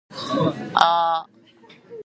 Uh... 0.85 1.23